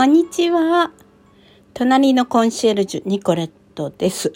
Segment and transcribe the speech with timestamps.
[0.00, 0.92] こんにちは。
[1.74, 4.32] 隣のコンシェルジュ、ニコレットです。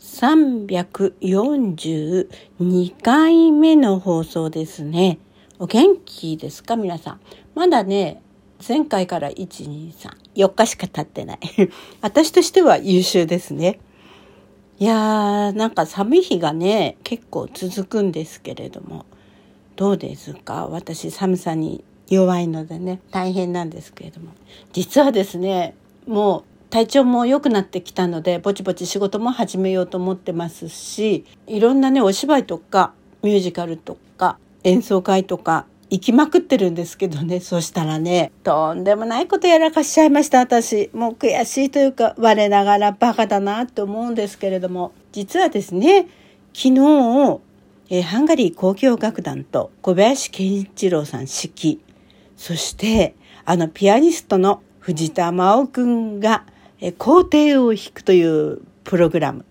[0.00, 5.18] 342回目の放送ですね。
[5.58, 6.76] お元気ですか？
[6.76, 7.20] 皆さん。
[7.54, 8.20] まだね、
[8.68, 11.38] 前回から1、2、3、4日しか経ってない。
[12.02, 13.80] 私としては優秀ですね。
[14.78, 19.06] いやー、なんか寒い日がね、結構続くんですけれども、
[19.74, 20.66] どうですか？
[20.66, 24.32] 私寒さに弱いのでね大変なんですけれども。
[24.72, 25.74] 実はですね
[26.06, 40.90] もう体調も良くなってきたのでぼちぼち仕事も始めようと思ってますしいろんなねお芝居とかミュージカルとか演奏会とか行きまくってるんですけどねそしたらねとんでもないことやらかしちゃいました私。
[40.92, 44.92] もう悔しいというか我ながらバカだなって思うんですけれども。
[45.12, 46.06] 実はですね
[46.52, 47.40] 昨日
[47.90, 51.78] えハンガリー交響楽団と小林健一郎さん指揮
[52.38, 56.46] そして、あの、ピアニストの藤田真央くんが、
[56.80, 59.44] え校庭を弾くというプログラム。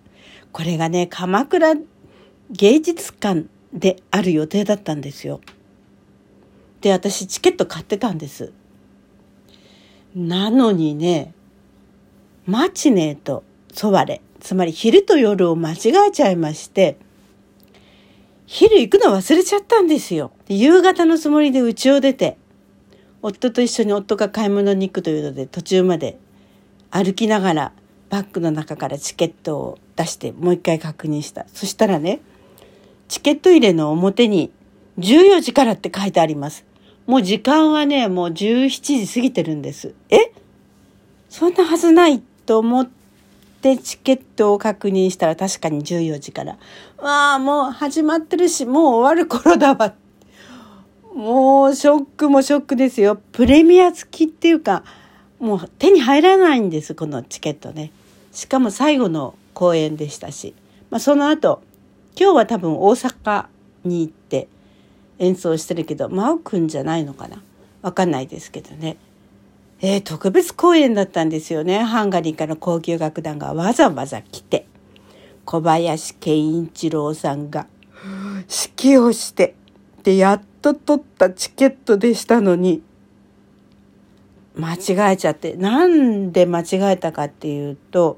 [0.54, 1.76] これがね、鎌倉
[2.50, 5.42] 芸術館である予定だったんですよ。
[6.80, 8.54] で、私チケット買ってたんです。
[10.16, 11.34] なのにね、
[12.46, 16.98] マチネーとソワレ、つまり昼と夜を間違えちゃいまして、
[18.46, 20.32] 昼行くの忘れちゃったんですよ。
[20.48, 22.38] 夕方のつもりで家を出て、
[23.28, 26.18] 夫と一緒に夫が買い物に行くというので途中まで
[26.90, 27.72] 歩きながら
[28.10, 31.46] バッグの中からチケットを出してもう一回確認した。
[31.54, 32.22] そしたらね、
[33.10, 34.52] チケット入れの表に
[35.00, 36.66] 14時からって書いてあります。
[37.06, 39.94] もう時間はね、もう17時過ぎてるんです。
[40.10, 40.32] え？
[41.30, 42.90] そんなはずないと思っ
[43.62, 46.58] てチケットを確認したら確かに14時から。
[46.98, 50.07] わあ、もう始まってるし、もう終わる頃だわって
[51.18, 53.20] もうショックもショックですよ。
[53.32, 54.84] プレミア付きっていうか、
[55.40, 57.92] もう手に入らないんです、このチケットね。
[58.32, 60.54] しかも最後の公演でしたし。
[60.92, 61.64] まあ、その後、
[62.16, 63.48] 今日は多分大阪
[63.84, 64.48] に行って
[65.18, 67.42] 演奏してるけど、真央くんじゃないのかな
[67.82, 68.98] わかんないですけどね。
[69.82, 71.80] えー、特別公演だったんですよね。
[71.80, 74.68] ハンガリーから高級楽団がわざわざ来て、
[75.46, 77.66] 小林健一郎さんが
[78.76, 79.56] 指揮をして、
[80.08, 82.82] で、やっと取ったチケットでしたのに、
[84.56, 88.18] 間違えちゃって、なんで間違えたかっていうと、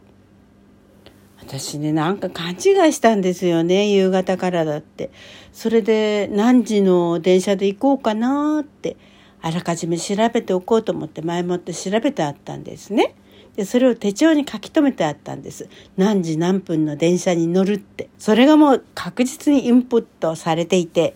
[1.39, 2.57] 私ね、なんか勘違い
[2.93, 5.09] したんですよね、夕方からだって。
[5.51, 8.95] それで何時の電車で行こうかなって、
[9.41, 13.15] あらかじめ調べておこうと思って前もって調べてあったんですね。
[13.55, 15.67] で、それを手帳に書き留めてあったんです。
[15.97, 18.09] 何時何分の電車に乗るって。
[18.19, 21.15] それがもう確実にインプットされていて、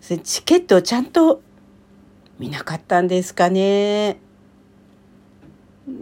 [0.00, 1.42] チケットをちゃんと
[2.38, 4.18] 見なかったんですかね。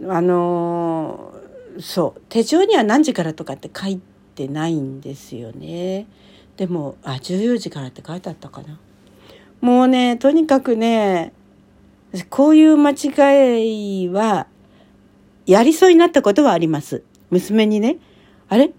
[0.07, 1.33] あの
[1.79, 4.01] そう手帳には何時からとかって書い
[4.33, 6.07] てないんですよね。
[6.57, 8.79] でもあ14時からって書いてあったかな。
[9.61, 11.33] もうねとにかくね
[12.29, 14.47] こういう間違いは
[15.45, 17.03] やりそうになったことはあります。
[17.29, 17.97] 娘にね
[18.49, 18.71] 「あれ？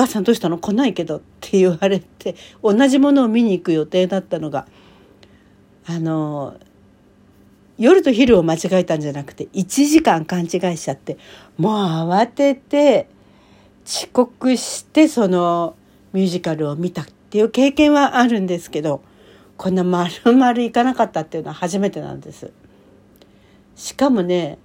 [0.00, 0.58] 母さんどうしたの？
[0.58, 4.66] 来ないけど」って言われて同じものを見に行く予定だったのが
[5.86, 6.56] あの
[7.78, 11.18] 夜と昼を間違えたんじゃなくて1時間勘違いしちゃって
[11.56, 11.72] もう
[12.10, 13.08] 慌てて
[13.86, 15.74] 遅刻してその
[16.12, 19.02] ミュージカルを見たっていう経験はあるんですけど
[19.56, 22.52] こんな丸々行かなかったっていうのは初めてなんです。
[23.76, 24.58] しかもね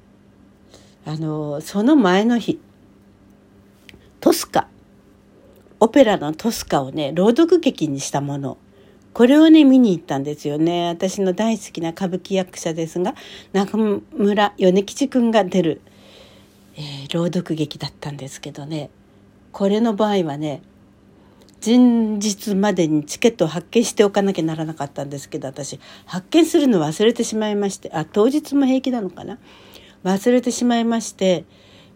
[1.05, 2.59] あのその前の日
[4.19, 4.67] トスカ
[5.79, 8.57] オペラのトスカをね、朗読劇にしたもの。
[9.13, 10.89] これをね、見に行ったんですよね。
[10.89, 13.15] 私の大好きな歌舞伎役者ですが、
[13.53, 15.81] 中村米吉くんが出る、
[16.75, 18.89] えー、朗読劇だったんですけどね。
[19.51, 20.61] これの場合はね、
[21.65, 29.39] 前日までにチケットを発見しておかなきゃならなかったんですけど、私、発見するの忘れてしまいまして、あ、当日も平気なのかな？
[30.03, 31.45] 忘れてしまいまして、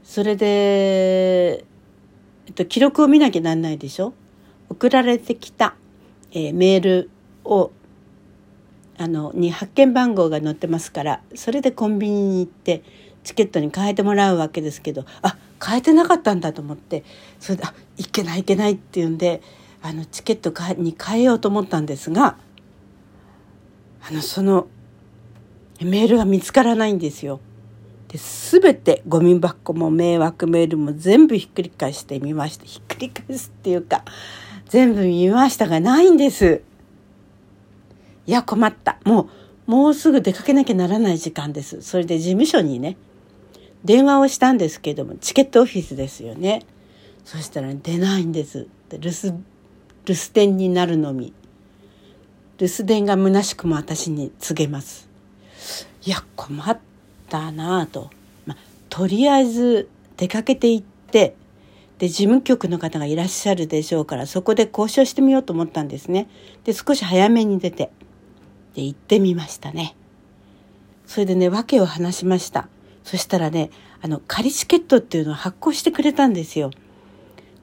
[0.04, 1.66] それで、
[2.50, 4.16] えっと、記録を見なきゃなんないでしょ？
[4.70, 5.76] 送られてきた、
[6.32, 7.10] えー、メール
[7.44, 7.70] を
[8.98, 12.82] あのに発券番号が載ってますからそれでコンビニに行って
[13.24, 17.04] チケットに変えてもらうわけですけどあ変えてなかったんだと思って
[17.40, 19.44] それであいけないいけないっていうんで
[19.84, 22.36] あのチケットに変えようと思ったんですが
[24.02, 24.68] あのその
[25.82, 27.42] メールが見つからないんですよ。
[28.10, 32.66] で全てゴミ箱も迷惑メールも全部ひっくり返してみました。
[32.66, 34.04] ひっくり返すっていうか
[34.68, 36.64] 全部見ましたがないんです。
[38.26, 39.00] いや困った。
[39.06, 39.30] も
[39.68, 41.82] うもうすぐ出かけなきゃならない時間です。
[41.82, 42.98] それで事務所にね
[43.86, 46.64] 電話をしたんですけどもチケットオフィスですよね。
[47.26, 48.66] そしたら、出ないんです。
[48.90, 49.38] 留守
[50.06, 51.32] 留守電になるのみ。
[52.58, 55.08] 留守電が虚しくも私に告げます。
[56.04, 56.89] いや困った。
[57.52, 58.10] なぁと、
[58.46, 58.58] まあ、
[58.90, 61.36] とりあえず出かけて行って
[62.00, 66.30] で事務局の方がいらっしゃるでしょうからそこで交渉してみようと思ったんですね。
[66.64, 67.92] で少し早めに出て
[68.76, 69.96] で行ってみましたね。
[71.06, 72.70] それでね訳を話しました。
[73.04, 73.70] そしたらね
[74.02, 76.72] あの仮チケットっていうのを発行してくれたんですよ。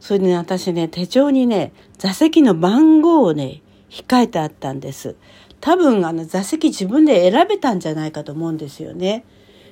[0.01, 5.17] それでね私ね手帳にね座席の番号をね控えてあったんです。
[5.61, 9.25] 多分あの座席自分で選べたんじゃないかと思うんですよね。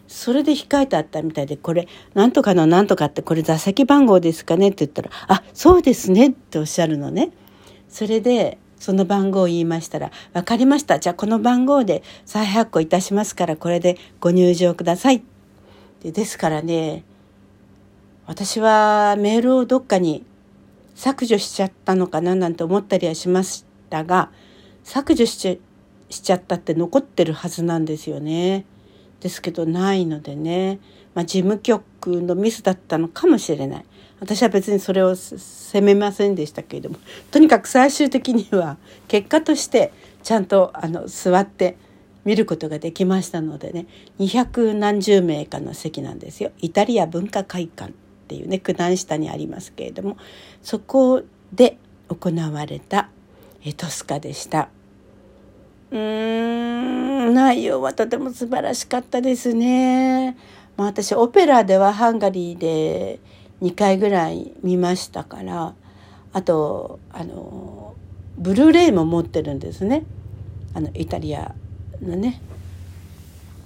[0.06, 7.30] それで控えてあったみたいで、これ、なんとかのなんとかって、これ座席番号ですかねって言ったら、あ、そうですねっておっしゃるのね。
[7.88, 10.98] それで、その番号を言いましたら、わかりました。
[10.98, 15.22] じゃあこの番号で再発行いたしますから、これでご入場ください。
[16.02, 17.02] でですからね、
[18.26, 20.24] 私はメールをどっかに
[20.94, 24.30] 削除しちゃったのかななんて思ったりはしましたが、
[24.82, 25.54] 削除しちゃ
[26.10, 28.66] しちゃったって残ってるはずなんですよね。
[29.24, 30.80] ですけどないのでね、
[31.14, 33.84] まあ、事務局のミスだったのかもしれない。
[34.20, 36.98] 私は別にそれを責めませんでしたけれども。
[37.30, 38.76] とにかく最終的には
[39.08, 41.78] 結果としてちゃんとあの座って
[42.26, 43.86] 見ることができましたのでね。
[44.18, 46.50] 200何十名かの席なんですよ。
[46.60, 47.94] イタリア文化会館っ
[48.28, 50.18] ていうね九段下にありますけれども。
[50.62, 51.78] そこで
[52.10, 53.08] 行われた
[53.78, 54.68] トスカでした。
[55.94, 60.36] うーん内容はとても素晴らしかったですね。
[60.76, 63.20] まあ、私オペラではハンガリーで
[63.62, 65.72] 2回ぐらい見ましたから
[66.32, 67.94] あとあの
[68.36, 70.02] ブルーレイも持ってるんですね
[70.74, 71.54] あのイタリア
[72.02, 72.40] のね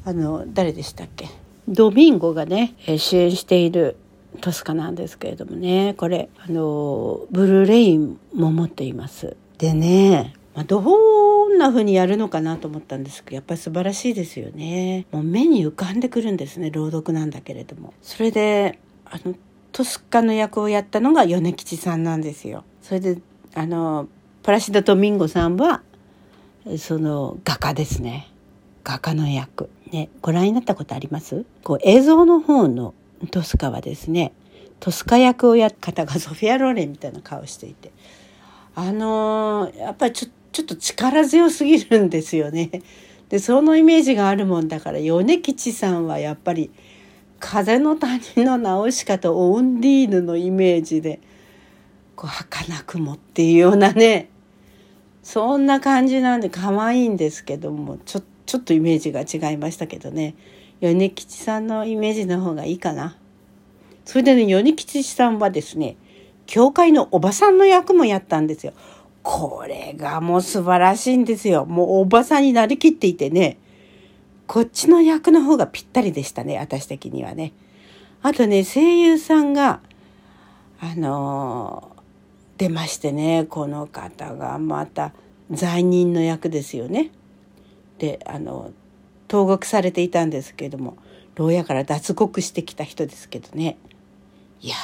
[0.04, 1.28] あの誰でしたっけ？
[1.66, 3.96] ドミンゴがね主演している
[4.42, 9.34] トスカなんですけれどもねこれあのブルーレイも持っています。
[9.56, 10.82] でね、まあ、ど
[11.58, 15.06] んな風にやるのかなと思ったんですけどやっぱり素晴らしいですよね。
[15.10, 17.93] もう目に浮かんでくるんですね朗読なんだけれども。
[18.00, 19.34] それであの
[19.72, 22.64] トスカの役をやったのが米吉さんなんですよ。
[22.81, 23.19] それで
[23.55, 24.08] あの
[24.43, 25.82] プラシド・ドミンゴさんは
[26.78, 28.31] その画家ですね。
[28.84, 29.69] 画家の役。
[29.90, 31.44] ねご覧になったことあります？
[31.64, 32.94] こう映像の方の
[33.31, 34.32] トスカはですね
[34.81, 37.90] トスカ役をやった方がソフィア・ローレンみたいな顔していて。
[38.75, 40.28] あのー、やっぱりちょ
[40.58, 42.82] ちょっと力強すぎるんですよね。
[43.28, 46.72] でそのイメージがあるもんだから米吉さんはやっぱり
[47.38, 51.20] 「風の谷のナウシカ」とオンディーヌのイメージで
[52.16, 54.31] こう儚くもっていうようなね
[55.22, 60.34] そんな感じなんで可愛いんですけどもちょちょっとイメージが違いましたけどね
[60.81, 63.16] 米吉さんのイメージの方がいいかな。
[64.04, 65.96] それでね米吉さんはですね
[66.46, 68.72] 教会のおばさんの役もやったんですよ。
[69.30, 71.66] これがもう素晴らしいんですよ。
[71.66, 73.58] もうおばさんになりきっていてね、
[74.46, 77.52] こっちの役の方がぴったりでしたね、私的にはね。
[78.22, 79.80] あとね、声優さんが、
[80.80, 85.12] あのー、出ましてね、この方がまた
[85.50, 87.10] 罪人の役ですよね。
[87.98, 88.73] で、あの、
[89.28, 90.97] 投獄されていたんですけれども、
[91.35, 93.76] 牢屋から脱獄してきた人ですけどね。
[94.62, 94.76] いや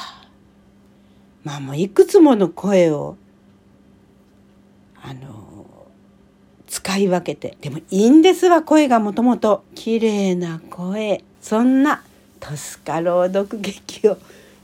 [1.44, 3.16] まあもういくつもの声を
[5.06, 5.66] あの
[6.66, 7.58] 使い分けて。
[7.60, 9.64] でもいいんですわ声がもともと。
[9.74, 11.22] 綺麗な声。
[11.42, 12.02] そんな
[12.40, 14.16] トスカ朗読劇を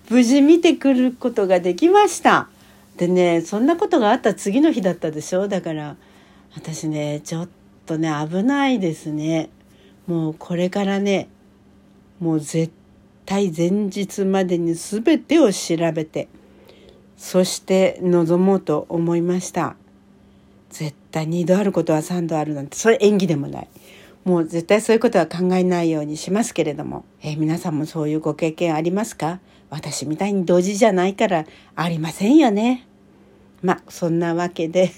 [0.09, 2.49] 無事見てくることができました。
[2.97, 5.47] でねそんなことがあった次の日だったでしょ？
[5.47, 5.97] だから
[6.55, 7.49] 私ねちょっ
[7.85, 9.51] とね危ないですね。
[10.07, 11.29] もうこれからね
[12.19, 12.73] もう絶
[13.27, 16.29] 対前日までに全てを調べて
[17.17, 19.77] そして臨もうと思いました。
[20.71, 23.69] 絶対2度あることは3度あるなんてそれ演技でもない。
[24.25, 29.41] もう絶対そういうことは考えないようにしますけれども、えー、皆さんもそういうご経験ありますか？
[29.71, 31.47] 私みたいに同時じゃないから
[31.77, 32.87] ありませんよね。
[33.63, 34.91] まあそんなわけで。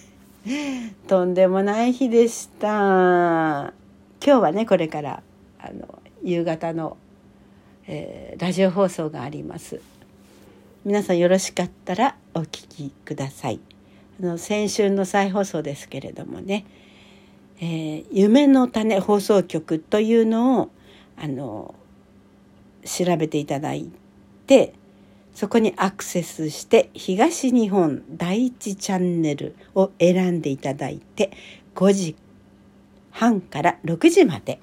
[1.07, 2.67] とんでもない日でした。
[2.69, 3.73] 今
[4.21, 5.23] 日はねこれから
[5.61, 6.97] あの夕方の、
[7.87, 9.81] えー、ラジオ放送があります。
[10.85, 13.72] 皆さんよろしかったらお聞きください。
[14.21, 16.64] あの先週の再放送ですけれどもね
[17.61, 20.71] 「えー、夢の種放送局」というのを
[21.16, 21.75] あの
[22.85, 23.88] 調べていただい
[24.47, 24.75] て
[25.35, 31.31] そこにアクセスして東日本第一チャンネルを選んでいただいて
[31.75, 32.16] 5時
[33.11, 34.61] 半から6時まで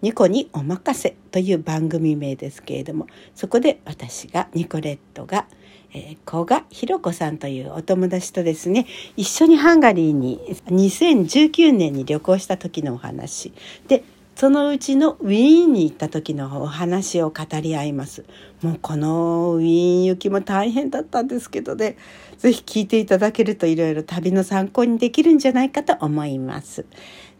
[0.00, 5.46] ニコにお任せという番組名ですけれどもそこで私がニコレットが
[5.94, 13.52] 「えー、古賀博子さんというお友達とですね一緒にハンガリーに2019年に旅行した時のお話
[13.88, 18.24] でそのうちのウィーンに行った時のお話を語り合います。
[18.62, 21.96] もうこのウィーン行きも大変だったんですけどね、
[22.38, 26.86] 是非聞いていただけるといろいろ旅の参考にできるんじゃないかと思います。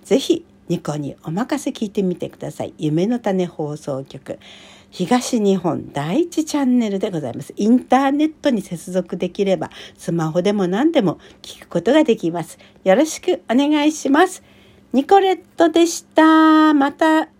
[0.05, 2.75] 是非ニコにお任せ聞いてみてください。
[2.79, 4.39] 夢の種放送局。
[4.93, 7.55] 東日本第一チャンネルでございます。
[7.57, 12.59] インターネットに接続できれば、スマホでも何でも聞くことができます。
[12.85, 14.43] よろしくお願いします。
[14.93, 16.75] ニコレットでした。
[16.75, 17.31] また